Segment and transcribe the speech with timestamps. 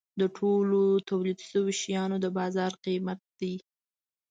[0.19, 3.55] د ټولو تولید شوو شیانو د بازار قیمت دی.